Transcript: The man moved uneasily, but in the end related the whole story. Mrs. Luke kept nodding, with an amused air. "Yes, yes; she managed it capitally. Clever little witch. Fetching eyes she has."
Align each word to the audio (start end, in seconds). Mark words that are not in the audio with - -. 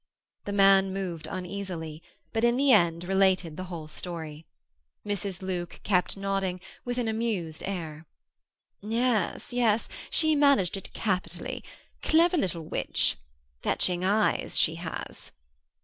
The 0.45 0.51
man 0.51 0.91
moved 0.93 1.27
uneasily, 1.29 2.01
but 2.33 2.43
in 2.43 2.57
the 2.57 2.71
end 2.71 3.03
related 3.03 3.55
the 3.55 3.65
whole 3.65 3.87
story. 3.87 4.47
Mrs. 5.05 5.43
Luke 5.43 5.79
kept 5.83 6.17
nodding, 6.17 6.59
with 6.83 6.97
an 6.97 7.07
amused 7.07 7.61
air. 7.67 8.07
"Yes, 8.81 9.53
yes; 9.53 9.87
she 10.09 10.35
managed 10.35 10.75
it 10.75 10.91
capitally. 10.93 11.63
Clever 12.01 12.37
little 12.37 12.63
witch. 12.65 13.15
Fetching 13.61 14.03
eyes 14.03 14.57
she 14.57 14.73
has." 14.73 15.31